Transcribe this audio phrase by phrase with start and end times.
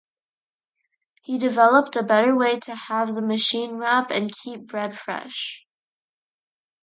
[1.21, 5.63] He developed a better way to have the machine wrap and keep bread fresh.